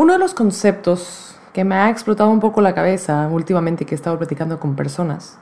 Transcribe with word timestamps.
Uno 0.00 0.14
de 0.14 0.18
los 0.18 0.32
conceptos 0.32 1.36
que 1.52 1.62
me 1.62 1.74
ha 1.74 1.90
explotado 1.90 2.30
un 2.30 2.40
poco 2.40 2.62
la 2.62 2.74
cabeza 2.74 3.28
últimamente 3.30 3.84
que 3.84 3.94
he 3.94 3.96
estado 3.96 4.16
platicando 4.16 4.58
con 4.58 4.74
personas 4.74 5.36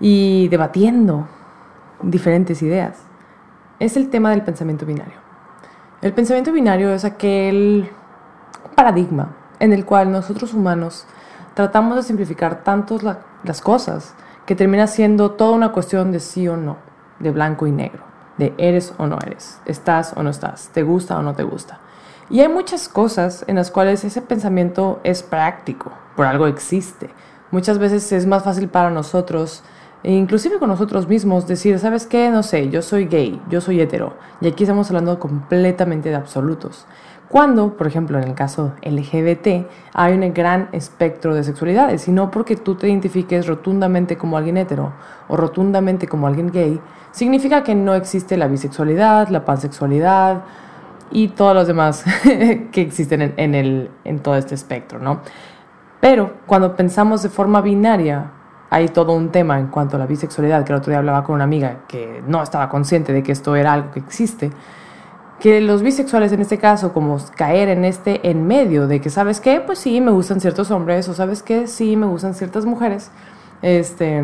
y 0.00 0.48
debatiendo 0.48 1.26
diferentes 2.02 2.60
ideas 2.60 2.98
es 3.78 3.96
el 3.96 4.10
tema 4.10 4.32
del 4.32 4.42
pensamiento 4.42 4.84
binario. 4.84 5.14
El 6.02 6.12
pensamiento 6.12 6.52
binario 6.52 6.90
es 6.90 7.06
aquel 7.06 7.88
paradigma 8.74 9.34
en 9.60 9.72
el 9.72 9.86
cual 9.86 10.12
nosotros 10.12 10.52
humanos 10.52 11.06
tratamos 11.54 11.96
de 11.96 12.02
simplificar 12.02 12.64
tanto 12.64 12.98
las 13.44 13.62
cosas 13.62 14.14
que 14.44 14.54
termina 14.54 14.88
siendo 14.88 15.30
toda 15.30 15.52
una 15.52 15.72
cuestión 15.72 16.12
de 16.12 16.20
sí 16.20 16.46
o 16.48 16.58
no, 16.58 16.76
de 17.18 17.30
blanco 17.30 17.66
y 17.66 17.72
negro, 17.72 18.02
de 18.36 18.52
eres 18.58 18.92
o 18.98 19.06
no 19.06 19.16
eres, 19.24 19.58
estás 19.64 20.12
o 20.18 20.22
no 20.22 20.28
estás, 20.28 20.68
te 20.74 20.82
gusta 20.82 21.18
o 21.18 21.22
no 21.22 21.32
te 21.32 21.44
gusta. 21.44 21.80
Y 22.28 22.40
hay 22.40 22.48
muchas 22.48 22.88
cosas 22.88 23.44
en 23.46 23.54
las 23.54 23.70
cuales 23.70 24.04
ese 24.04 24.20
pensamiento 24.20 25.00
es 25.04 25.22
práctico, 25.22 25.92
por 26.16 26.26
algo 26.26 26.48
existe. 26.48 27.10
Muchas 27.52 27.78
veces 27.78 28.10
es 28.10 28.26
más 28.26 28.42
fácil 28.42 28.68
para 28.68 28.90
nosotros, 28.90 29.62
e 30.02 30.12
inclusive 30.12 30.58
con 30.58 30.68
nosotros 30.68 31.08
mismos, 31.08 31.46
decir, 31.46 31.78
¿sabes 31.78 32.06
qué? 32.06 32.28
No 32.30 32.42
sé, 32.42 32.68
yo 32.68 32.82
soy 32.82 33.06
gay, 33.06 33.40
yo 33.48 33.60
soy 33.60 33.80
hetero. 33.80 34.14
Y 34.40 34.48
aquí 34.48 34.64
estamos 34.64 34.88
hablando 34.90 35.20
completamente 35.20 36.08
de 36.08 36.16
absolutos. 36.16 36.86
Cuando, 37.28 37.76
por 37.76 37.86
ejemplo, 37.86 38.18
en 38.18 38.24
el 38.24 38.34
caso 38.34 38.72
LGBT, 38.82 39.68
hay 39.92 40.14
un 40.14 40.32
gran 40.32 40.68
espectro 40.72 41.34
de 41.34 41.44
sexualidades, 41.44 42.08
y 42.08 42.12
no 42.12 42.30
porque 42.30 42.56
tú 42.56 42.74
te 42.74 42.88
identifiques 42.88 43.46
rotundamente 43.46 44.16
como 44.16 44.36
alguien 44.36 44.56
hetero 44.56 44.92
o 45.28 45.36
rotundamente 45.36 46.08
como 46.08 46.26
alguien 46.26 46.50
gay, 46.50 46.80
significa 47.10 47.62
que 47.62 47.74
no 47.74 47.94
existe 47.94 48.36
la 48.36 48.48
bisexualidad, 48.48 49.28
la 49.28 49.44
pansexualidad, 49.44 50.42
y 51.10 51.28
todos 51.28 51.54
los 51.54 51.66
demás 51.66 52.04
que 52.72 52.80
existen 52.80 53.34
en, 53.36 54.18
todo 54.20 54.36
este 54.36 54.54
espectro, 54.54 54.98
¿no? 54.98 55.20
Pero 56.00 56.38
cuando 56.46 56.76
pensamos 56.76 57.22
de 57.22 57.28
forma 57.28 57.60
binaria, 57.60 58.32
hay 58.70 58.88
todo 58.88 59.12
un 59.12 59.30
tema 59.30 59.58
en 59.58 59.68
cuanto 59.68 59.96
a 59.96 59.98
la 59.98 60.06
bisexualidad, 60.06 60.64
que 60.64 60.72
el 60.72 60.78
otro 60.78 60.90
día 60.90 60.98
hablaba 60.98 61.24
con 61.24 61.36
una 61.36 61.44
amiga 61.44 61.84
que 61.88 62.22
no 62.26 62.42
estaba 62.42 62.68
consciente 62.68 63.12
de 63.12 63.22
que 63.22 63.32
esto 63.32 63.56
era 63.56 63.72
algo 63.72 63.92
que 63.92 64.00
existe, 64.00 64.50
que 65.40 65.60
los 65.60 65.82
bisexuales 65.82 66.32
en 66.32 66.40
este 66.40 66.58
caso, 66.58 66.92
como 66.92 67.18
caer 67.36 67.68
en 67.68 67.84
este 67.84 68.28
en 68.28 68.46
medio 68.46 68.86
de 68.86 69.00
que, 69.00 69.10
¿sabes 69.10 69.40
qué? 69.40 69.60
Pues 69.60 69.78
sí, 69.78 70.00
me 70.00 70.10
gustan 70.10 70.40
ciertos 70.40 70.70
hombres, 70.70 71.08
o 71.08 71.14
¿sabes 71.14 71.42
qué? 71.42 71.66
Sí, 71.66 71.96
me 71.96 72.06
gustan 72.06 72.34
ciertas 72.34 72.66
mujeres, 72.66 73.10
este 73.62 74.22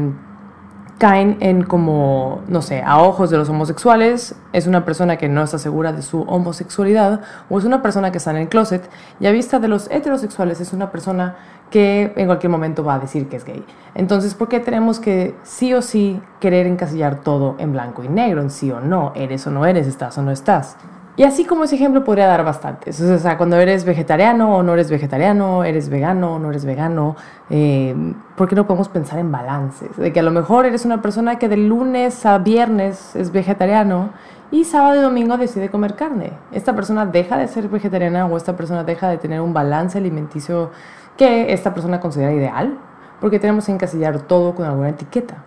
caen 1.03 1.37
en 1.41 1.65
como, 1.65 2.43
no 2.47 2.63
sé, 2.63 2.81
a 2.81 3.03
ojos 3.03 3.29
de 3.29 3.37
los 3.37 3.49
homosexuales, 3.49 4.37
es 4.53 4.69
una 4.69 4.85
persona 4.85 5.17
que 5.17 5.29
no 5.29 5.43
está 5.43 5.59
segura 5.59 5.93
de 5.93 6.01
su 6.01 6.23
homosexualidad 6.23 7.23
o 7.51 7.59
es 7.59 7.65
una 7.65 7.83
persona 7.83 8.13
que 8.13 8.19
está 8.19 8.31
en 8.31 8.37
el 8.37 8.49
closet 8.49 8.89
y 9.19 9.27
a 9.27 9.33
vista 9.33 9.59
de 9.59 9.67
los 9.67 9.91
heterosexuales 9.91 10.61
es 10.61 10.73
una 10.73 10.93
persona 10.93 11.35
que 11.73 12.13
en 12.15 12.27
cualquier 12.27 12.51
momento 12.51 12.85
va 12.85 12.95
a 12.95 12.99
decir 13.01 13.29
que 13.29 13.35
es 13.35 13.45
gay. 13.45 13.65
Entonces, 13.97 14.35
¿por 14.35 14.49
qué 14.49 14.61
tenemos 14.61 15.01
que 15.01 15.35
sí 15.43 15.75
o 15.75 15.83
sí 15.83 16.23
querer 16.39 16.69
encasillar 16.69 17.17
todo 17.17 17.57
en 17.59 17.73
blanco 17.73 18.05
y 18.05 18.09
negro, 18.09 18.41
en 18.41 18.51
sí 18.51 18.71
o 18.71 18.79
no, 18.79 19.11
eres 19.17 19.45
o 19.49 19.51
no 19.51 19.67
eres, 19.67 19.89
estás 19.89 20.17
o 20.19 20.23
no 20.23 20.31
estás? 20.31 20.77
Y 21.15 21.25
así 21.25 21.45
como 21.45 21.65
ese 21.65 21.75
ejemplo 21.75 22.05
podría 22.05 22.27
dar 22.27 22.43
bastantes. 22.43 22.99
O 23.01 23.19
sea, 23.19 23.37
cuando 23.37 23.59
eres 23.59 23.85
vegetariano 23.85 24.57
o 24.57 24.63
no 24.63 24.73
eres 24.73 24.91
vegetariano, 24.91 25.63
eres 25.63 25.91
vegano 25.91 26.37
o 26.37 26.39
no 26.39 26.49
eres 26.49 26.65
vegano, 26.65 27.17
eh, 27.51 27.95
¿por 28.35 28.49
qué 28.49 28.55
no 28.57 28.67
podemos 28.67 28.89
pensar 28.89 29.19
en 29.19 29.31
balances? 29.31 29.95
De 29.97 30.11
que 30.11 30.21
a 30.21 30.23
lo 30.23 30.31
mejor 30.31 30.65
eres 30.65 30.87
una 30.87 31.03
persona 31.03 31.39
que 31.39 31.51
de 31.51 31.59
lunes 31.59 32.25
a 32.25 32.39
viernes 32.39 33.15
es 33.15 33.31
vegetariano 33.31 34.11
y 34.51 34.65
sábado 34.65 35.01
y 35.01 35.03
domingo 35.03 35.37
decide 35.37 35.69
comer 35.69 35.97
carne. 35.97 36.33
Esta 36.51 36.75
persona 36.75 37.05
deja 37.05 37.37
de 37.37 37.47
ser 37.47 37.69
vegetariana 37.69 38.25
o 38.27 38.37
esta 38.39 38.57
persona 38.57 38.83
deja 38.83 39.09
de 39.09 39.19
tener 39.19 39.43
un 39.43 39.53
balance 39.53 39.99
alimenticio 39.99 40.71
que 41.19 41.53
esta 41.53 41.75
persona 41.75 42.01
considera 42.01 42.33
ideal, 42.33 42.79
porque 43.21 43.39
tenemos 43.39 43.67
que 43.67 43.73
encasillar 43.73 44.21
todo 44.23 44.55
con 44.55 44.65
alguna 44.65 44.89
etiqueta. 44.89 45.45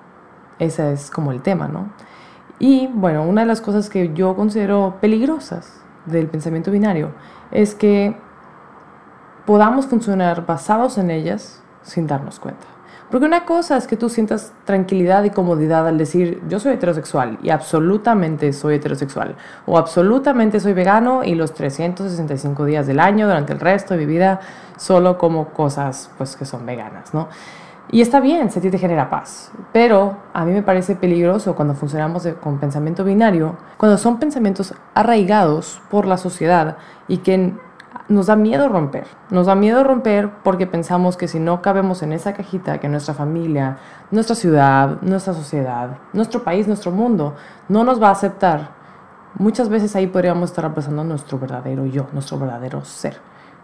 Ese 0.60 0.94
es 0.94 1.10
como 1.10 1.32
el 1.32 1.42
tema, 1.42 1.68
¿no? 1.68 1.90
Y 2.60 2.88
bueno, 2.88 3.24
una 3.24 3.42
de 3.42 3.48
las 3.48 3.62
cosas 3.62 3.90
que 3.90 4.14
yo 4.14 4.36
considero 4.36 4.98
peligrosas 5.02 5.82
del 6.06 6.28
pensamiento 6.28 6.72
binario 6.72 7.12
es 7.52 7.76
que 7.76 8.18
podamos 9.46 9.88
funcionar 9.88 10.46
basados 10.46 10.98
en 10.98 11.12
ellas 11.12 11.62
sin 11.84 12.08
darnos 12.08 12.40
cuenta. 12.40 12.66
Porque 13.12 13.28
una 13.28 13.46
cosa 13.46 13.78
es 13.78 13.86
que 13.86 13.98
tú 13.98 14.10
sientas 14.10 14.52
tranquilidad 14.66 15.24
y 15.26 15.30
comodidad 15.30 15.88
al 15.88 15.98
decir 15.98 16.42
yo 16.50 16.60
soy 16.60 16.74
heterosexual 16.74 17.38
y 17.44 17.52
absolutamente 17.52 18.52
soy 18.52 18.76
heterosexual 18.76 19.36
o 19.68 19.78
absolutamente 19.78 20.60
soy 20.60 20.74
vegano 20.74 21.24
y 21.24 21.36
los 21.36 21.54
365 21.54 22.66
días 22.66 22.88
del 22.88 23.00
año 23.00 23.28
durante 23.28 23.54
el 23.54 23.60
resto 23.60 23.94
de 23.94 24.00
mi 24.00 24.06
vida 24.08 24.40
solo 24.78 25.20
como 25.20 25.50
cosas 25.50 26.10
pues 26.18 26.36
que 26.36 26.46
son 26.46 26.66
veganas, 26.66 27.14
¿no? 27.14 27.30
Y 27.92 28.02
está 28.02 28.20
bien, 28.20 28.50
se 28.50 28.62
te 28.62 28.78
genera 28.78 29.10
paz, 29.10 29.52
pero 29.72 30.18
a 30.34 30.44
mí 30.44 30.54
me 30.54 30.64
parece 30.64 30.96
peligroso 30.96 31.56
cuando 31.56 31.76
funcionamos 31.76 32.28
con 32.42 32.60
pensamiento 32.60 33.04
binario, 33.04 33.58
cuando 33.78 33.98
son 33.98 34.20
pensamientos 34.20 34.74
arraigados 34.96 35.82
por 35.92 36.08
la 36.08 36.18
sociedad 36.18 36.78
y 37.08 37.18
que 37.18 37.54
nos 38.08 38.28
da 38.28 38.36
miedo 38.36 38.70
romper. 38.70 39.06
Nos 39.30 39.48
da 39.48 39.56
miedo 39.56 39.84
romper 39.84 40.30
porque 40.44 40.68
pensamos 40.68 41.16
que 41.16 41.28
si 41.28 41.40
no 41.40 41.62
cabemos 41.62 42.02
en 42.04 42.14
esa 42.14 42.34
cajita, 42.34 42.80
que 42.80 42.90
nuestra 42.90 43.14
familia, 43.14 43.78
nuestra 44.12 44.36
ciudad, 44.36 45.02
nuestra 45.02 45.34
sociedad, 45.34 45.98
nuestro 46.14 46.44
país, 46.44 46.68
nuestro 46.68 46.92
mundo 46.92 47.36
no 47.70 47.84
nos 47.84 48.02
va 48.02 48.10
a 48.10 48.12
aceptar, 48.12 48.70
muchas 49.36 49.70
veces 49.70 49.96
ahí 49.96 50.08
podríamos 50.08 50.50
estar 50.50 50.66
abrazando 50.66 51.04
nuestro 51.04 51.40
verdadero 51.40 51.86
yo, 51.86 52.08
nuestro 52.14 52.40
verdadero 52.40 52.84
ser. 52.84 53.18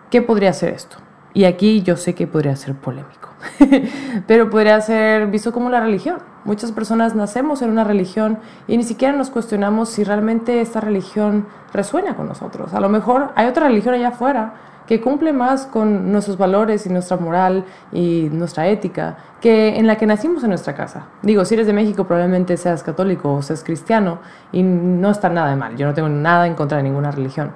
¿Qué 0.10 0.22
podría 0.22 0.54
ser 0.54 0.74
esto? 0.74 0.98
Y 1.34 1.46
aquí 1.46 1.82
yo 1.82 1.96
sé 1.96 2.14
que 2.14 2.28
podría 2.28 2.56
ser 2.58 2.76
polémico, 2.76 3.30
pero 4.28 4.50
podría 4.50 4.82
ser 4.82 5.28
visto 5.28 5.54
como 5.54 5.70
la 5.70 5.80
religión. 5.80 6.18
Muchas 6.44 6.72
personas 6.72 7.16
nacemos 7.16 7.62
en 7.62 7.70
una 7.70 7.84
religión 7.86 8.40
y 8.68 8.76
ni 8.76 8.84
siquiera 8.84 9.16
nos 9.16 9.30
cuestionamos 9.30 9.90
si 9.90 10.04
realmente 10.04 10.60
esta 10.60 10.82
religión 10.82 11.46
resuena 11.74 12.16
con 12.16 12.28
nosotros. 12.28 12.74
A 12.74 12.82
lo 12.82 12.90
mejor 12.90 13.32
hay 13.36 13.48
otra 13.48 13.68
religión 13.68 13.96
allá 13.96 14.10
afuera 14.10 14.56
que 14.88 15.00
cumple 15.00 15.32
más 15.32 15.68
con 15.68 16.12
nuestros 16.12 16.38
valores 16.38 16.86
y 16.86 16.90
nuestra 16.90 17.16
moral 17.16 17.64
y 17.94 18.28
nuestra 18.30 18.68
ética 18.68 19.16
que 19.40 19.78
en 19.78 19.88
la 19.88 19.96
que 19.96 20.06
nacimos 20.06 20.44
en 20.44 20.50
nuestra 20.50 20.76
casa. 20.76 21.06
Digo, 21.22 21.46
si 21.46 21.54
eres 21.54 21.68
de 21.68 21.72
México 21.72 22.04
probablemente 22.04 22.58
seas 22.58 22.84
católico 22.84 23.34
o 23.34 23.42
seas 23.42 23.64
cristiano 23.64 24.20
y 24.52 24.64
no 24.64 25.12
está 25.12 25.30
nada 25.30 25.52
de 25.52 25.56
mal. 25.56 25.78
Yo 25.78 25.88
no 25.88 25.94
tengo 25.94 26.10
nada 26.10 26.46
en 26.46 26.56
contra 26.56 26.78
de 26.78 26.84
ninguna 26.84 27.12
religión. 27.12 27.54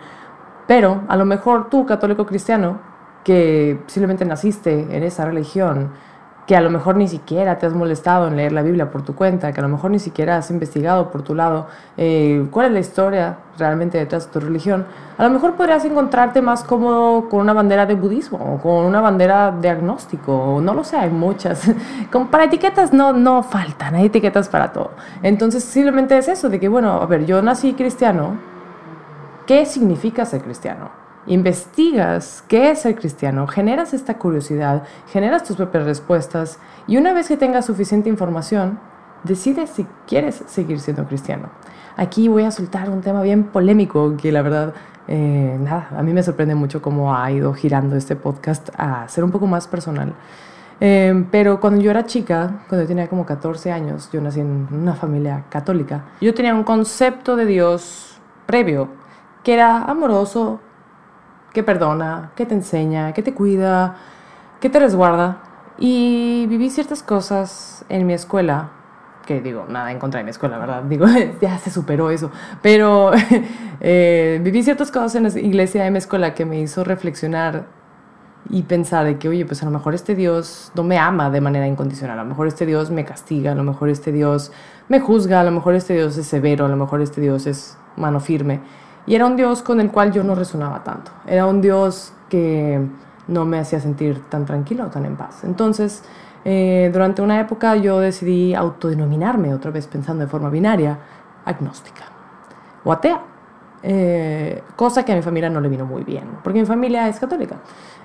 Pero 0.65 1.01
a 1.09 1.17
lo 1.17 1.25
mejor 1.25 1.69
tú, 1.69 1.85
católico 1.85 2.25
cristiano, 2.25 2.79
que 3.25 3.81
simplemente 3.87 4.23
naciste 4.23 4.95
en 4.95 5.03
esa 5.03 5.25
religión, 5.25 5.89
que 6.45 6.55
a 6.55 6.61
lo 6.61 6.69
mejor 6.69 6.95
ni 6.95 7.07
siquiera 7.07 7.57
te 7.57 7.65
has 7.65 7.73
molestado 7.73 8.27
en 8.27 8.35
leer 8.35 8.51
la 8.51 8.61
Biblia 8.61 8.91
por 8.91 9.01
tu 9.01 9.15
cuenta, 9.15 9.51
que 9.51 9.59
a 9.59 9.63
lo 9.63 9.69
mejor 9.69 9.89
ni 9.89 9.97
siquiera 9.97 10.37
has 10.37 10.51
investigado 10.51 11.09
por 11.09 11.23
tu 11.23 11.33
lado 11.33 11.65
eh, 11.97 12.45
cuál 12.51 12.67
es 12.67 12.71
la 12.71 12.79
historia 12.79 13.37
realmente 13.57 13.97
detrás 13.97 14.27
de 14.27 14.31
tu 14.31 14.39
religión, 14.39 14.85
a 15.17 15.23
lo 15.23 15.31
mejor 15.31 15.55
podrías 15.55 15.83
encontrarte 15.85 16.43
más 16.43 16.63
cómodo 16.63 17.27
con 17.27 17.39
una 17.39 17.53
bandera 17.53 17.87
de 17.87 17.95
budismo 17.95 18.37
o 18.37 18.61
con 18.61 18.85
una 18.85 19.01
bandera 19.01 19.51
de 19.51 19.69
agnóstico, 19.69 20.37
o 20.37 20.61
no 20.61 20.75
lo 20.75 20.83
sé, 20.83 20.95
hay 20.97 21.09
muchas. 21.09 21.67
Como 22.11 22.29
para 22.29 22.43
etiquetas 22.43 22.93
no, 22.93 23.11
no 23.11 23.41
faltan, 23.41 23.95
hay 23.95 24.05
etiquetas 24.05 24.47
para 24.49 24.71
todo. 24.71 24.91
Entonces 25.23 25.63
simplemente 25.63 26.15
es 26.15 26.27
eso, 26.27 26.49
de 26.49 26.59
que 26.59 26.67
bueno, 26.69 26.91
a 26.91 27.05
ver, 27.07 27.25
yo 27.25 27.41
nací 27.41 27.73
cristiano, 27.73 28.37
¿qué 29.47 29.65
significa 29.65 30.25
ser 30.25 30.43
cristiano? 30.43 31.04
Investigas 31.27 32.43
qué 32.47 32.71
es 32.71 32.81
ser 32.81 32.95
cristiano, 32.95 33.47
generas 33.47 33.93
esta 33.93 34.17
curiosidad, 34.17 34.83
generas 35.11 35.43
tus 35.43 35.55
propias 35.55 35.85
respuestas 35.85 36.59
y 36.87 36.97
una 36.97 37.13
vez 37.13 37.27
que 37.27 37.37
tengas 37.37 37.65
suficiente 37.65 38.09
información, 38.09 38.79
decides 39.23 39.71
si 39.71 39.87
quieres 40.07 40.43
seguir 40.47 40.79
siendo 40.79 41.05
cristiano. 41.05 41.49
Aquí 41.97 42.27
voy 42.27 42.43
a 42.43 42.51
soltar 42.51 42.89
un 42.89 43.01
tema 43.01 43.21
bien 43.21 43.45
polémico 43.45 44.15
que 44.17 44.31
la 44.31 44.41
verdad, 44.41 44.73
eh, 45.07 45.57
nada, 45.59 45.89
a 45.97 46.03
mí 46.03 46.13
me 46.13 46.21
sorprende 46.21 46.53
mucho 46.53 46.81
cómo 46.81 47.15
ha 47.15 47.31
ido 47.31 47.53
girando 47.53 47.95
este 47.95 48.15
podcast 48.15 48.69
a 48.77 49.07
ser 49.07 49.23
un 49.23 49.31
poco 49.31 49.47
más 49.47 49.67
personal. 49.67 50.13
Eh, 50.81 51.25
pero 51.31 51.61
cuando 51.61 51.81
yo 51.81 51.89
era 51.89 52.05
chica, 52.05 52.65
cuando 52.67 52.83
yo 52.83 52.87
tenía 52.87 53.07
como 53.07 53.25
14 53.25 53.71
años, 53.71 54.09
yo 54.11 54.19
nací 54.19 54.41
en 54.41 54.67
una 54.71 54.93
familia 54.93 55.45
católica, 55.49 56.03
yo 56.19 56.33
tenía 56.33 56.53
un 56.53 56.63
concepto 56.63 57.37
de 57.37 57.45
Dios 57.45 58.19
previo, 58.45 58.89
que 59.41 59.53
era 59.53 59.83
amoroso, 59.85 60.59
que 61.55 61.63
perdona, 61.63 62.31
que 62.35 62.45
te 62.45 62.53
enseña, 62.53 63.13
que 63.13 63.23
te 63.23 63.33
cuida, 63.33 63.95
que 64.59 64.69
te 64.69 64.77
resguarda. 64.77 65.37
Y 65.79 66.45
viví 66.47 66.69
ciertas 66.69 67.01
cosas 67.01 67.85
en 67.89 68.05
mi 68.05 68.13
escuela, 68.13 68.71
que 69.25 69.41
digo, 69.41 69.65
nada 69.69 69.91
en 69.91 69.97
contra 69.97 70.19
de 70.19 70.25
mi 70.25 70.31
escuela, 70.31 70.57
¿verdad? 70.57 70.83
Digo, 70.89 71.07
ya 71.41 71.57
se 71.57 71.71
superó 71.71 72.11
eso. 72.11 72.29
Pero 72.61 73.11
eh, 73.79 74.39
viví 74.43 74.63
ciertas 74.63 74.91
cosas 74.91 75.15
en 75.15 75.23
la 75.23 75.29
iglesia 75.39 75.83
de 75.83 75.91
mi 75.91 75.97
escuela 75.97 76.33
que 76.33 76.45
me 76.45 76.59
hizo 76.59 76.83
reflexionar 76.83 77.65
y 78.49 78.63
pensar 78.63 79.05
de 79.05 79.17
que, 79.17 79.29
oye, 79.29 79.45
pues 79.45 79.63
a 79.63 79.65
lo 79.65 79.71
mejor 79.71 79.95
este 79.95 80.13
Dios 80.13 80.73
no 80.75 80.83
me 80.83 80.99
ama 80.99 81.29
de 81.29 81.39
manera 81.39 81.67
incondicional, 81.67 82.19
a 82.19 82.23
lo 82.23 82.29
mejor 82.29 82.47
este 82.47 82.65
Dios 82.65 82.91
me 82.91 83.05
castiga, 83.05 83.53
a 83.53 83.55
lo 83.55 83.63
mejor 83.63 83.89
este 83.89 84.11
Dios 84.11 84.51
me 84.89 84.99
juzga, 84.99 85.39
a 85.39 85.43
lo 85.45 85.51
mejor 85.51 85.73
este 85.73 85.93
Dios 85.93 86.17
es 86.17 86.27
severo, 86.27 86.65
a 86.65 86.67
lo 86.67 86.75
mejor 86.75 87.01
este 87.01 87.21
Dios 87.21 87.47
es 87.47 87.77
mano 87.95 88.19
firme. 88.19 88.59
Y 89.07 89.15
era 89.15 89.25
un 89.25 89.35
Dios 89.35 89.61
con 89.61 89.79
el 89.79 89.91
cual 89.91 90.11
yo 90.11 90.23
no 90.23 90.35
resonaba 90.35 90.83
tanto. 90.83 91.11
Era 91.27 91.45
un 91.45 91.61
Dios 91.61 92.13
que 92.29 92.81
no 93.27 93.45
me 93.45 93.59
hacía 93.59 93.79
sentir 93.79 94.21
tan 94.29 94.45
tranquilo, 94.45 94.87
tan 94.87 95.05
en 95.05 95.15
paz. 95.15 95.43
Entonces, 95.43 96.03
eh, 96.43 96.89
durante 96.93 97.21
una 97.21 97.39
época 97.39 97.75
yo 97.75 97.99
decidí 97.99 98.53
autodenominarme, 98.53 99.53
otra 99.53 99.71
vez 99.71 99.87
pensando 99.87 100.23
de 100.23 100.29
forma 100.29 100.49
binaria, 100.49 100.97
agnóstica 101.45 102.05
o 102.83 102.91
atea. 102.91 103.21
Eh, 103.87 104.63
cosa 104.75 105.05
que 105.05 105.11
a 105.11 105.15
mi 105.15 105.21
familia 105.21 105.47
no 105.47 105.61
le 105.61 105.69
vino 105.69 105.85
muy 105.85 106.03
bien, 106.03 106.23
porque 106.43 106.59
mi 106.59 106.65
familia 106.65 107.07
es 107.07 107.19
católica. 107.19 107.57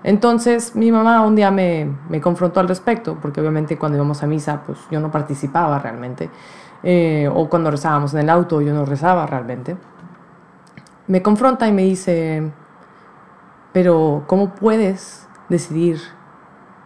Entonces 0.03 0.77
mi 0.77 0.93
mamá 0.93 1.23
un 1.23 1.35
día 1.35 1.51
me, 1.51 1.91
me 2.11 2.21
confrontó 2.21 2.61
al 2.61 2.69
respecto, 2.69 3.17
porque 3.21 3.41
obviamente 3.41 3.79
cuando 3.79 3.97
íbamos 3.97 4.23
a 4.23 4.27
misa, 4.27 4.63
pues 4.67 4.79
yo 4.91 5.01
no 5.01 5.11
participaba 5.11 5.79
realmente, 5.79 6.29
eh, 6.83 7.31
o 7.33 7.49
cuando 7.49 7.71
rezábamos 7.71 8.13
en 8.15 8.21
el 8.21 8.31
auto, 8.31 8.61
yo 8.61 8.75
no 8.75 8.85
rezaba 8.85 9.27
realmente. 9.27 9.77
Me 11.11 11.23
confronta 11.23 11.67
y 11.67 11.73
me 11.73 11.83
dice, 11.83 12.53
pero 13.73 14.23
¿cómo 14.29 14.55
puedes 14.55 15.27
decidir 15.49 15.99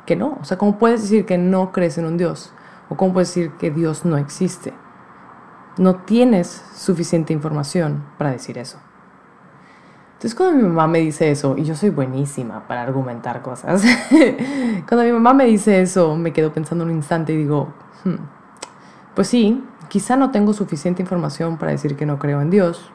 que 0.06 0.16
no? 0.16 0.38
O 0.40 0.44
sea, 0.46 0.56
¿cómo 0.56 0.78
puedes 0.78 1.02
decir 1.02 1.26
que 1.26 1.36
no 1.36 1.72
crees 1.72 1.98
en 1.98 2.06
un 2.06 2.16
Dios? 2.16 2.50
¿O 2.88 2.96
cómo 2.96 3.12
puedes 3.12 3.28
decir 3.28 3.50
que 3.58 3.70
Dios 3.70 4.06
no 4.06 4.16
existe? 4.16 4.72
No 5.76 5.96
tienes 5.96 6.64
suficiente 6.74 7.34
información 7.34 8.02
para 8.16 8.30
decir 8.30 8.56
eso. 8.56 8.78
Entonces 10.14 10.34
cuando 10.34 10.56
mi 10.56 10.62
mamá 10.62 10.86
me 10.86 11.00
dice 11.00 11.30
eso, 11.30 11.58
y 11.58 11.64
yo 11.64 11.74
soy 11.74 11.90
buenísima 11.90 12.66
para 12.66 12.80
argumentar 12.80 13.42
cosas, 13.42 13.84
cuando 14.88 15.04
mi 15.04 15.12
mamá 15.12 15.34
me 15.34 15.44
dice 15.44 15.82
eso, 15.82 16.16
me 16.16 16.32
quedo 16.32 16.50
pensando 16.50 16.82
un 16.86 16.92
instante 16.92 17.34
y 17.34 17.36
digo, 17.36 17.74
hmm, 18.04 18.14
pues 19.14 19.28
sí, 19.28 19.62
quizá 19.88 20.16
no 20.16 20.30
tengo 20.30 20.54
suficiente 20.54 21.02
información 21.02 21.58
para 21.58 21.72
decir 21.72 21.94
que 21.94 22.06
no 22.06 22.18
creo 22.18 22.40
en 22.40 22.48
Dios, 22.48 22.90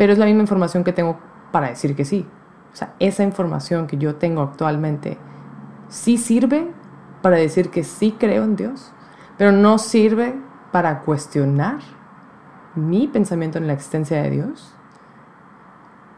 pero 0.00 0.14
es 0.14 0.18
la 0.18 0.24
misma 0.24 0.40
información 0.40 0.82
que 0.82 0.94
tengo 0.94 1.18
para 1.52 1.68
decir 1.68 1.94
que 1.94 2.06
sí. 2.06 2.26
O 2.72 2.74
sea, 2.74 2.94
esa 3.00 3.22
información 3.22 3.86
que 3.86 3.98
yo 3.98 4.14
tengo 4.14 4.40
actualmente 4.40 5.18
sí 5.90 6.16
sirve 6.16 6.70
para 7.20 7.36
decir 7.36 7.68
que 7.68 7.84
sí 7.84 8.16
creo 8.18 8.44
en 8.44 8.56
Dios, 8.56 8.92
pero 9.36 9.52
no 9.52 9.76
sirve 9.76 10.34
para 10.72 11.00
cuestionar 11.00 11.80
mi 12.74 13.08
pensamiento 13.08 13.58
en 13.58 13.66
la 13.66 13.74
existencia 13.74 14.22
de 14.22 14.30
Dios. 14.30 14.74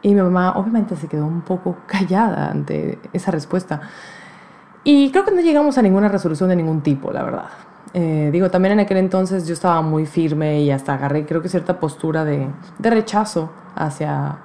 Y 0.01 0.15
mi 0.15 0.21
mamá 0.21 0.53
obviamente 0.55 0.95
se 0.95 1.09
quedó 1.09 1.25
un 1.25 1.41
poco 1.41 1.75
callada 1.85 2.49
ante 2.49 2.99
esa 3.11 3.31
respuesta. 3.31 3.81
Y 4.85 5.11
creo 5.11 5.25
que 5.25 5.31
no 5.31 5.41
llegamos 5.41 5.77
a 5.77 5.81
ninguna 5.81 6.07
resolución 6.07 6.47
de 6.47 6.55
ningún 6.55 6.79
tipo, 6.79 7.11
la 7.11 7.23
verdad. 7.23 7.49
Eh, 7.93 8.29
digo, 8.31 8.49
también 8.49 8.73
en 8.73 8.79
aquel 8.79 8.97
entonces 8.97 9.47
yo 9.47 9.53
estaba 9.53 9.81
muy 9.81 10.05
firme 10.05 10.61
y 10.61 10.71
hasta 10.71 10.95
agarré 10.95 11.25
creo 11.25 11.41
que 11.41 11.49
cierta 11.49 11.79
postura 11.79 12.25
de, 12.25 12.47
de 12.79 12.89
rechazo 12.89 13.51
hacia 13.75 14.39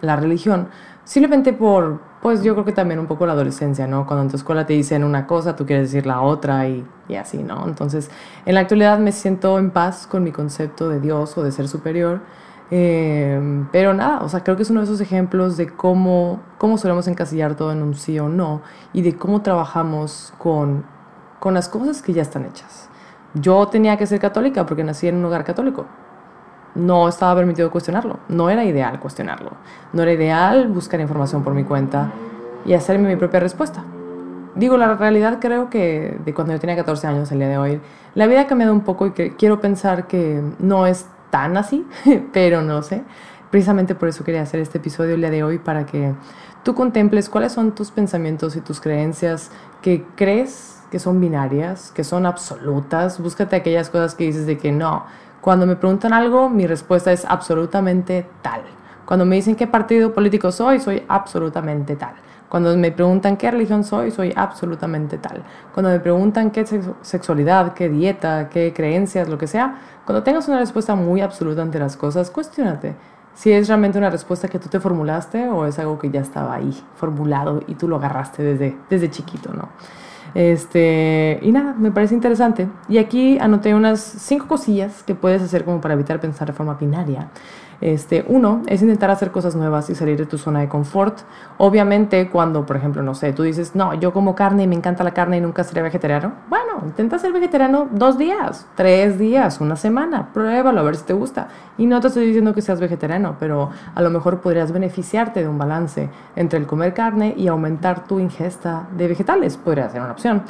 la 0.00 0.16
religión, 0.16 0.68
simplemente 1.04 1.52
por, 1.52 2.00
pues 2.22 2.42
yo 2.42 2.54
creo 2.54 2.64
que 2.64 2.72
también 2.72 2.98
un 3.00 3.06
poco 3.06 3.26
la 3.26 3.32
adolescencia, 3.32 3.86
¿no? 3.86 4.06
Cuando 4.06 4.22
en 4.24 4.30
tu 4.30 4.36
escuela 4.36 4.66
te 4.66 4.72
dicen 4.72 5.04
una 5.04 5.26
cosa, 5.26 5.56
tú 5.56 5.66
quieres 5.66 5.92
decir 5.92 6.06
la 6.06 6.22
otra 6.22 6.68
y, 6.68 6.86
y, 7.08 7.16
así, 7.16 7.42
¿no? 7.42 7.66
Entonces, 7.66 8.10
en 8.46 8.54
la 8.54 8.60
actualidad 8.60 8.98
me 8.98 9.12
siento 9.12 9.58
en 9.58 9.70
paz 9.70 10.06
con 10.06 10.22
mi 10.24 10.32
concepto 10.32 10.88
de 10.88 11.00
Dios 11.00 11.36
o 11.36 11.42
de 11.42 11.52
ser 11.52 11.68
superior, 11.68 12.20
eh, 12.70 13.66
pero 13.72 13.92
nada, 13.92 14.20
o 14.22 14.28
sea, 14.28 14.42
creo 14.42 14.56
que 14.56 14.62
es 14.62 14.70
uno 14.70 14.80
de 14.80 14.84
esos 14.84 15.00
ejemplos 15.00 15.56
de 15.56 15.68
cómo, 15.68 16.40
cómo 16.58 16.78
solemos 16.78 17.06
encasillar 17.08 17.56
todo 17.56 17.72
en 17.72 17.82
un 17.82 17.94
sí 17.94 18.18
o 18.18 18.28
no 18.28 18.62
y 18.92 19.02
de 19.02 19.16
cómo 19.16 19.42
trabajamos 19.42 20.32
con, 20.38 20.84
con 21.44 21.54
las 21.54 21.68
cosas 21.68 22.02
que 22.02 22.12
ya 22.12 22.22
están 22.22 22.46
hechas. 22.46 22.88
Yo 23.34 23.68
tenía 23.68 23.96
que 23.96 24.06
ser 24.06 24.18
católica 24.18 24.64
porque 24.66 24.82
nací 24.82 25.06
en 25.06 25.16
un 25.16 25.26
hogar 25.26 25.44
católico 25.44 25.86
no 26.74 27.08
estaba 27.08 27.36
permitido 27.36 27.70
cuestionarlo. 27.70 28.18
No 28.28 28.50
era 28.50 28.64
ideal 28.64 28.98
cuestionarlo. 28.98 29.52
No 29.92 30.02
era 30.02 30.12
ideal 30.12 30.68
buscar 30.68 31.00
información 31.00 31.44
por 31.44 31.54
mi 31.54 31.64
cuenta 31.64 32.12
y 32.64 32.72
hacerme 32.72 33.08
mi 33.08 33.16
propia 33.16 33.40
respuesta. 33.40 33.84
Digo, 34.54 34.76
la 34.76 34.94
realidad 34.94 35.38
creo 35.40 35.68
que 35.68 36.18
de 36.24 36.34
cuando 36.34 36.52
yo 36.52 36.60
tenía 36.60 36.76
14 36.76 37.06
años, 37.06 37.30
el 37.32 37.38
día 37.38 37.48
de 37.48 37.58
hoy, 37.58 37.80
la 38.14 38.26
vida 38.26 38.42
ha 38.42 38.46
cambiado 38.46 38.72
un 38.72 38.80
poco 38.80 39.06
y 39.06 39.10
que 39.12 39.36
quiero 39.36 39.60
pensar 39.60 40.06
que 40.06 40.42
no 40.58 40.86
es 40.86 41.06
tan 41.30 41.56
así, 41.56 41.86
pero 42.32 42.62
no 42.62 42.82
sé. 42.82 43.02
Precisamente 43.50 43.94
por 43.94 44.08
eso 44.08 44.24
quería 44.24 44.42
hacer 44.42 44.60
este 44.60 44.78
episodio 44.78 45.14
el 45.14 45.20
día 45.20 45.30
de 45.30 45.44
hoy 45.44 45.58
para 45.58 45.86
que 45.86 46.14
tú 46.62 46.74
contemples 46.74 47.28
cuáles 47.28 47.52
son 47.52 47.72
tus 47.72 47.90
pensamientos 47.90 48.56
y 48.56 48.60
tus 48.60 48.80
creencias 48.80 49.50
que 49.82 50.04
crees 50.16 50.83
que 50.94 51.00
son 51.00 51.20
binarias, 51.20 51.90
que 51.90 52.04
son 52.04 52.24
absolutas. 52.24 53.18
Búscate 53.18 53.56
aquellas 53.56 53.90
cosas 53.90 54.14
que 54.14 54.26
dices 54.26 54.46
de 54.46 54.56
que 54.56 54.70
no, 54.70 55.04
cuando 55.40 55.66
me 55.66 55.74
preguntan 55.74 56.12
algo, 56.12 56.48
mi 56.48 56.68
respuesta 56.68 57.10
es 57.10 57.24
absolutamente 57.24 58.24
tal. 58.42 58.60
Cuando 59.04 59.26
me 59.26 59.34
dicen 59.34 59.56
qué 59.56 59.66
partido 59.66 60.14
político 60.14 60.52
soy, 60.52 60.78
soy 60.78 61.02
absolutamente 61.08 61.96
tal. 61.96 62.14
Cuando 62.48 62.76
me 62.76 62.92
preguntan 62.92 63.36
qué 63.36 63.50
religión 63.50 63.82
soy, 63.82 64.12
soy 64.12 64.32
absolutamente 64.36 65.18
tal. 65.18 65.42
Cuando 65.72 65.90
me 65.90 65.98
preguntan 65.98 66.52
qué 66.52 66.64
sexualidad, 67.02 67.74
qué 67.74 67.88
dieta, 67.88 68.48
qué 68.48 68.72
creencias, 68.72 69.28
lo 69.28 69.36
que 69.36 69.48
sea, 69.48 69.80
cuando 70.04 70.22
tengas 70.22 70.46
una 70.46 70.60
respuesta 70.60 70.94
muy 70.94 71.22
absoluta 71.22 71.62
ante 71.62 71.80
las 71.80 71.96
cosas, 71.96 72.30
cuestionate 72.30 72.94
si 73.34 73.50
es 73.50 73.66
realmente 73.66 73.98
una 73.98 74.10
respuesta 74.10 74.46
que 74.46 74.60
tú 74.60 74.68
te 74.68 74.78
formulaste 74.78 75.48
o 75.48 75.66
es 75.66 75.76
algo 75.80 75.98
que 75.98 76.08
ya 76.08 76.20
estaba 76.20 76.54
ahí 76.54 76.72
formulado 76.94 77.64
y 77.66 77.74
tú 77.74 77.88
lo 77.88 77.96
agarraste 77.96 78.44
desde, 78.44 78.76
desde 78.88 79.10
chiquito, 79.10 79.52
¿no? 79.52 79.70
Este, 80.34 81.38
y 81.42 81.52
nada, 81.52 81.74
me 81.78 81.90
parece 81.90 82.14
interesante. 82.14 82.68
Y 82.88 82.98
aquí 82.98 83.38
anoté 83.38 83.74
unas 83.74 84.00
cinco 84.00 84.48
cosillas 84.48 85.02
que 85.04 85.14
puedes 85.14 85.42
hacer 85.42 85.64
como 85.64 85.80
para 85.80 85.94
evitar 85.94 86.20
pensar 86.20 86.48
de 86.48 86.52
forma 86.52 86.74
binaria. 86.74 87.28
Este, 87.84 88.24
uno 88.28 88.62
es 88.66 88.80
intentar 88.80 89.10
hacer 89.10 89.30
cosas 89.30 89.54
nuevas 89.54 89.90
y 89.90 89.94
salir 89.94 90.16
de 90.16 90.24
tu 90.24 90.38
zona 90.38 90.60
de 90.60 90.68
confort. 90.68 91.18
Obviamente, 91.58 92.30
cuando, 92.30 92.64
por 92.64 92.76
ejemplo, 92.76 93.02
no 93.02 93.14
sé, 93.14 93.34
tú 93.34 93.42
dices, 93.42 93.74
no, 93.74 93.92
yo 93.92 94.10
como 94.14 94.34
carne 94.34 94.62
y 94.62 94.66
me 94.66 94.74
encanta 94.74 95.04
la 95.04 95.10
carne 95.10 95.36
y 95.36 95.42
nunca 95.42 95.64
seré 95.64 95.82
vegetariano. 95.82 96.32
Bueno, 96.48 96.80
intenta 96.82 97.18
ser 97.18 97.34
vegetariano 97.34 97.86
dos 97.92 98.16
días, 98.16 98.66
tres 98.74 99.18
días, 99.18 99.60
una 99.60 99.76
semana. 99.76 100.30
Pruébalo 100.32 100.80
a 100.80 100.82
ver 100.82 100.96
si 100.96 101.04
te 101.04 101.12
gusta. 101.12 101.48
Y 101.76 101.84
no 101.84 102.00
te 102.00 102.08
estoy 102.08 102.24
diciendo 102.24 102.54
que 102.54 102.62
seas 102.62 102.80
vegetariano, 102.80 103.36
pero 103.38 103.68
a 103.94 104.00
lo 104.00 104.08
mejor 104.08 104.40
podrías 104.40 104.72
beneficiarte 104.72 105.40
de 105.40 105.48
un 105.48 105.58
balance 105.58 106.08
entre 106.36 106.58
el 106.58 106.66
comer 106.66 106.94
carne 106.94 107.34
y 107.36 107.48
aumentar 107.48 108.06
tu 108.06 108.18
ingesta 108.18 108.88
de 108.96 109.08
vegetales. 109.08 109.58
Podría 109.58 109.90
ser 109.90 110.00
una 110.00 110.12
opción. 110.12 110.42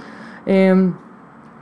Eh, 0.47 0.93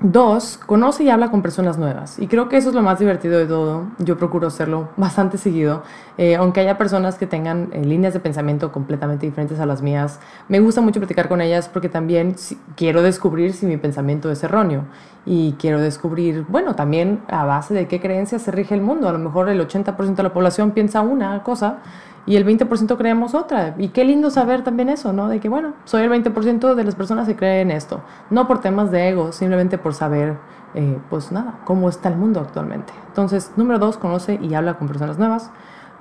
Dos, 0.03 0.59
conoce 0.67 1.05
y 1.05 1.11
habla 1.11 1.31
con 1.31 1.43
personas 1.43 1.79
nuevas. 1.79 2.19
Y 2.19 2.27
creo 2.27 2.49
que 2.49 2.57
eso 2.57 2.71
es 2.71 2.75
lo 2.75 2.83
más 2.83 2.99
divertido 2.99 3.39
de 3.39 3.47
todo. 3.47 3.85
Yo 3.99 4.19
procuro 4.19 4.49
hacerlo 4.49 4.89
bastante 4.97 5.39
seguido. 5.39 5.85
Eh, 6.19 6.35
aunque 6.35 6.59
haya 6.59 6.77
personas 6.77 7.15
que 7.19 7.29
tengan 7.29 7.69
eh, 7.73 7.85
líneas 7.85 8.13
de 8.13 8.19
pensamiento 8.19 8.73
completamente 8.73 9.27
diferentes 9.27 9.61
a 9.61 9.67
las 9.67 9.81
mías, 9.81 10.19
me 10.49 10.59
gusta 10.59 10.81
mucho 10.81 10.99
platicar 10.99 11.29
con 11.29 11.41
ellas 11.41 11.69
porque 11.69 11.89
también 11.89 12.35
quiero 12.75 13.01
descubrir 13.03 13.53
si 13.53 13.65
mi 13.67 13.77
pensamiento 13.77 14.29
es 14.33 14.43
erróneo. 14.43 14.87
Y 15.25 15.53
quiero 15.53 15.81
descubrir, 15.81 16.45
bueno, 16.49 16.75
también 16.75 17.21
a 17.29 17.45
base 17.45 17.73
de 17.73 17.87
qué 17.87 18.01
creencias 18.01 18.43
se 18.43 18.51
rige 18.51 18.75
el 18.75 18.81
mundo. 18.81 19.09
A 19.09 19.13
lo 19.13 19.21
mejor 19.21 19.49
el 19.49 19.61
80% 19.61 20.17
de 20.17 20.23
la 20.25 20.33
población 20.33 20.73
piensa 20.73 21.01
una 21.01 21.45
cosa 21.45 21.79
y 22.25 22.37
el 22.37 22.47
20% 22.47 22.97
creemos 22.97 23.35
otra. 23.35 23.75
Y 23.79 23.89
qué 23.89 24.05
lindo 24.05 24.31
saber 24.31 24.63
también 24.63 24.89
eso, 24.89 25.13
¿no? 25.13 25.29
De 25.29 25.41
que, 25.41 25.49
bueno, 25.49 25.75
soy 25.85 26.03
el 26.03 26.11
20% 26.11 26.75
de 26.75 26.85
las 26.85 26.95
personas 26.95 27.27
que 27.27 27.35
creen 27.35 27.71
esto. 27.71 28.01
No 28.31 28.47
por 28.47 28.61
temas 28.61 28.91
de 28.91 29.09
ego, 29.09 29.33
simplemente 29.33 29.79
por 29.79 29.92
saber, 29.93 30.37
eh, 30.75 30.99
pues 31.11 31.33
nada, 31.33 31.61
cómo 31.65 31.89
está 31.89 32.09
el 32.09 32.17
mundo 32.17 32.41
actualmente. 32.41 32.93
Entonces, 33.09 33.53
número 33.57 33.79
dos, 33.79 33.97
conoce 33.97 34.39
y 34.41 34.55
habla 34.55 34.75
con 34.75 34.89
personas 34.89 35.19
nuevas. 35.19 35.51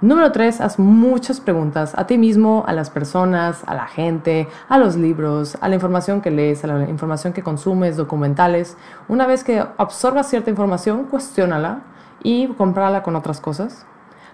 Número 0.01 0.31
tres, 0.31 0.61
haz 0.61 0.79
muchas 0.79 1.39
preguntas 1.39 1.93
a 1.95 2.07
ti 2.07 2.17
mismo, 2.17 2.63
a 2.65 2.73
las 2.73 2.89
personas, 2.89 3.63
a 3.67 3.75
la 3.75 3.85
gente, 3.85 4.47
a 4.67 4.79
los 4.79 4.95
libros, 4.95 5.59
a 5.61 5.69
la 5.69 5.75
información 5.75 6.21
que 6.21 6.31
lees, 6.31 6.63
a 6.63 6.67
la 6.67 6.89
información 6.89 7.33
que 7.33 7.43
consumes, 7.43 7.97
documentales. 7.97 8.77
Una 9.07 9.27
vez 9.27 9.43
que 9.43 9.63
absorbas 9.77 10.27
cierta 10.27 10.49
información, 10.49 11.03
cuestiónala 11.03 11.81
y 12.23 12.47
comprala 12.47 13.03
con 13.03 13.15
otras 13.15 13.39
cosas. 13.39 13.85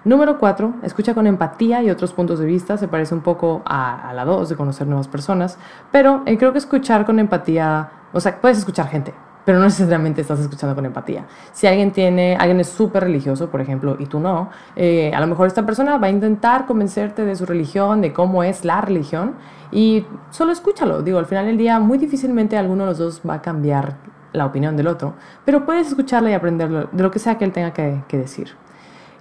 Número 0.05 0.39
cuatro, 0.39 0.75
escucha 0.83 1.13
con 1.13 1.27
empatía 1.27 1.83
y 1.83 1.89
otros 1.89 2.13
puntos 2.13 2.39
de 2.39 2.45
vista. 2.45 2.77
Se 2.77 2.87
parece 2.87 3.13
un 3.13 3.19
poco 3.19 3.61
a, 3.65 4.13
la 4.15 4.23
dos, 4.23 4.47
de 4.47 4.55
conocer 4.55 4.87
nuevas 4.87 5.09
personas. 5.09 5.57
Pero 5.91 6.23
eh, 6.25 6.37
creo 6.37 6.53
que 6.53 6.59
escuchar 6.59 7.05
con 7.05 7.19
empatía, 7.19 7.89
o 8.13 8.21
sea, 8.21 8.39
puedes 8.39 8.57
escuchar 8.57 8.87
gente, 8.87 9.13
pero 9.47 9.59
no 9.59 9.63
necesariamente 9.63 10.19
estás 10.19 10.41
escuchando 10.41 10.75
con 10.75 10.85
empatía. 10.85 11.25
Si 11.53 11.67
alguien 11.67 11.91
tiene, 11.93 12.35
alguien 12.35 12.59
es 12.59 12.67
súper 12.67 13.05
religioso, 13.05 13.49
por 13.49 13.61
ejemplo, 13.61 13.95
y 13.97 14.05
tú 14.05 14.19
no, 14.19 14.49
eh, 14.75 15.09
a 15.15 15.21
lo 15.21 15.27
mejor 15.27 15.47
esta 15.47 15.65
persona 15.65 15.97
va 15.97 16.07
a 16.07 16.09
intentar 16.09 16.65
convencerte 16.65 17.23
de 17.23 17.33
su 17.33 17.45
religión, 17.45 18.01
de 18.01 18.11
cómo 18.11 18.43
es 18.43 18.65
la 18.65 18.81
religión, 18.81 19.35
y 19.71 20.05
solo 20.31 20.51
escúchalo. 20.51 21.01
Digo, 21.01 21.17
al 21.17 21.27
final 21.27 21.45
del 21.45 21.57
día, 21.57 21.79
muy 21.79 21.97
difícilmente 21.97 22.57
alguno 22.57 22.83
de 22.83 22.89
los 22.89 22.97
dos 22.97 23.21
va 23.25 23.35
a 23.35 23.41
cambiar 23.41 23.95
la 24.33 24.45
opinión 24.45 24.75
del 24.75 24.87
otro, 24.87 25.13
pero 25.45 25.65
puedes 25.65 25.87
escucharla 25.87 26.29
y 26.29 26.33
aprender 26.33 26.89
de 26.91 27.03
lo 27.03 27.09
que 27.09 27.19
sea 27.19 27.37
que 27.37 27.45
él 27.45 27.53
tenga 27.53 27.71
que, 27.71 28.17
decir. 28.17 28.49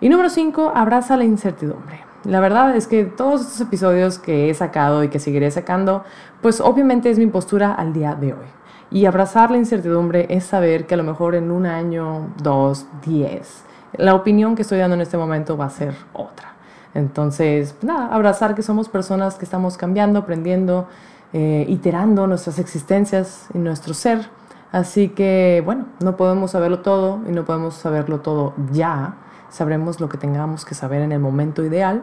Y 0.00 0.09
número 0.09 0.28
5, 0.28 0.73
abraza 0.75 1.16
la 1.16 1.23
incertidumbre. 1.23 2.00
La 2.25 2.40
verdad 2.40 2.75
es 2.75 2.88
que 2.88 3.04
todos 3.04 3.42
estos 3.42 3.61
episodios 3.61 4.18
que 4.18 4.50
he 4.50 4.54
sacado 4.54 5.04
y 5.04 5.09
que 5.09 5.21
seguiré 5.21 5.52
sacando, 5.52 6.02
pues 6.42 6.61
obviamente 6.61 7.11
es 7.11 7.18
mi 7.21 7.28
postura 7.28 7.73
al 7.73 7.92
día 7.92 8.16
de 8.16 8.33
hoy. 8.33 8.47
Y 8.90 9.07
abrazar 9.07 9.50
la 9.50 9.57
incertidumbre 9.57 10.26
es 10.31 10.45
saber 10.45 10.87
que 10.87 10.95
a 10.95 10.97
lo 10.97 11.02
mejor 11.02 11.35
en 11.35 11.50
un 11.50 11.66
año, 11.66 12.28
dos, 12.43 12.87
diez, 13.05 13.64
la 13.95 14.14
opinión 14.14 14.55
que 14.55 14.62
estoy 14.62 14.78
dando 14.78 14.95
en 14.95 15.00
este 15.00 15.16
momento 15.16 15.57
va 15.57 15.66
a 15.66 15.71
ser 15.71 15.95
otra. 16.12 16.55
Entonces, 16.95 17.73
pues 17.75 17.85
nada, 17.85 18.14
abrazar 18.14 18.55
que 18.55 18.62
somos 18.62 18.88
personas 18.88 19.35
que 19.35 19.45
estamos 19.45 19.76
cambiando, 19.76 20.21
aprendiendo, 20.21 20.88
eh, 21.33 21.66
iterando 21.69 22.26
nuestras 22.26 22.59
existencias 22.59 23.49
y 23.52 23.59
nuestro 23.59 23.93
ser. 23.93 24.28
Así 24.73 25.09
que, 25.11 25.62
bueno, 25.64 25.87
no 26.00 26.16
podemos 26.16 26.52
saberlo 26.52 26.81
todo 26.81 27.21
y 27.28 27.33
no 27.33 27.45
podemos 27.45 27.75
saberlo 27.75 28.21
todo 28.21 28.55
ya. 28.73 29.16
Sabremos 29.50 30.00
lo 30.00 30.09
que 30.09 30.19
tengamos 30.19 30.64
que 30.64 30.75
saber 30.75 31.02
en 31.02 31.12
el 31.12 31.21
momento 31.21 31.64
ideal. 31.64 32.02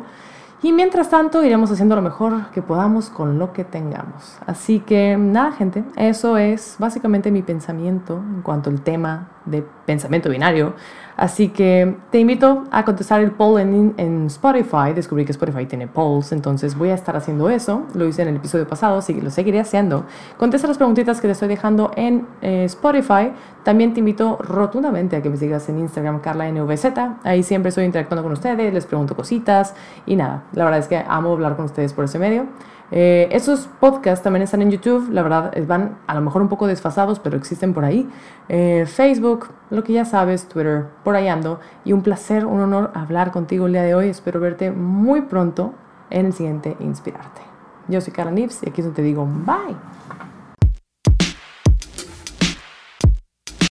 Y 0.63 0.71
mientras 0.71 1.09
tanto, 1.09 1.43
iremos 1.43 1.69
haciendo 1.71 1.93
lo 1.93 2.01
mejor 2.01 2.49
que 2.51 2.61
podamos 2.61 3.09
con 3.09 3.37
lo 3.37 3.51
que 3.51 3.65
tengamos. 3.65 4.37
Así 4.45 4.79
que 4.79 5.17
nada, 5.17 5.51
gente, 5.51 5.83
eso 5.97 6.37
es 6.37 6.77
básicamente 6.79 7.31
mi 7.31 7.41
pensamiento 7.41 8.15
en 8.15 8.41
cuanto 8.41 8.69
al 8.69 8.79
tema 8.81 9.27
de 9.45 9.65
pensamiento 9.85 10.29
binario. 10.29 10.73
Así 11.15 11.49
que 11.49 11.95
te 12.09 12.19
invito 12.19 12.63
a 12.71 12.85
contestar 12.85 13.21
el 13.21 13.31
poll 13.31 13.61
en, 13.61 13.93
en, 13.97 14.25
Spotify. 14.27 14.93
Descubrí 14.95 15.25
que 15.25 15.31
Spotify 15.31 15.65
tiene 15.65 15.87
polls, 15.87 16.31
entonces 16.31 16.75
voy 16.75 16.89
a 16.89 16.95
estar 16.95 17.15
haciendo 17.15 17.49
eso. 17.49 17.85
Lo 17.93 18.07
hice 18.07 18.23
en 18.23 18.29
el 18.29 18.37
episodio 18.37 18.67
pasado, 18.67 18.97
así 18.97 19.13
que 19.13 19.21
lo 19.21 19.29
seguiré 19.29 19.59
haciendo. 19.59 20.05
Contesta 20.37 20.67
las 20.67 20.77
preguntitas 20.77 21.21
que 21.21 21.27
te 21.27 21.33
estoy 21.33 21.49
dejando 21.49 21.91
en 21.95 22.25
eh, 22.41 22.63
Spotify. 22.65 23.31
También 23.63 23.93
te 23.93 23.99
invito 23.99 24.37
rotundamente 24.41 25.15
a 25.15 25.21
que 25.21 25.29
me 25.29 25.37
sigas 25.37 25.69
en 25.69 25.79
Instagram, 25.79 26.19
CarlaNVZ. 26.19 26.85
Ahí 27.23 27.43
siempre 27.43 27.69
estoy 27.69 27.85
interactuando 27.85 28.23
con 28.23 28.31
ustedes, 28.31 28.73
les 28.73 28.85
pregunto 28.85 29.15
cositas 29.15 29.75
y 30.05 30.15
nada. 30.15 30.43
La 30.53 30.63
verdad 30.63 30.79
es 30.79 30.87
que 30.87 31.03
amo 31.07 31.31
hablar 31.31 31.55
con 31.55 31.65
ustedes 31.65 31.93
por 31.93 32.05
ese 32.05 32.19
medio. 32.19 32.47
Eh, 32.91 33.27
esos 33.31 33.67
podcasts 33.79 34.23
también 34.23 34.43
están 34.43 34.61
en 34.61 34.69
YouTube, 34.69 35.09
la 35.09 35.23
verdad 35.23 35.51
van 35.65 35.97
a 36.05 36.13
lo 36.13 36.21
mejor 36.21 36.43
un 36.43 36.47
poco 36.47 36.67
desfasados, 36.67 37.19
pero 37.19 37.35
existen 37.37 37.73
por 37.73 37.85
ahí. 37.85 38.07
Eh, 38.49 38.85
Facebook, 38.87 39.47
lo 39.71 39.83
que 39.83 39.93
ya 39.93 40.05
sabes, 40.05 40.47
Twitter, 40.47 40.85
por 41.03 41.15
ahí 41.15 41.27
ando. 41.27 41.59
Y 41.85 41.93
un 41.93 42.03
placer, 42.03 42.45
un 42.45 42.59
honor 42.59 42.91
hablar 42.93 43.31
contigo 43.31 43.65
el 43.65 43.73
día 43.73 43.83
de 43.83 43.95
hoy. 43.95 44.09
Espero 44.09 44.39
verte 44.39 44.71
muy 44.71 45.21
pronto 45.21 45.73
en 46.11 46.27
el 46.27 46.33
siguiente 46.33 46.77
Inspirarte. 46.79 47.41
Yo 47.87 47.99
soy 47.99 48.13
Karen 48.13 48.35
Nips 48.35 48.61
y 48.63 48.69
aquí 48.69 48.81
te 48.81 49.01
digo 49.01 49.25
bye. 49.25 49.75